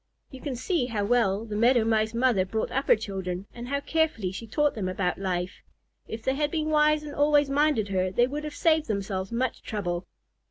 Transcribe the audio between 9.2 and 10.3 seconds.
much trouble.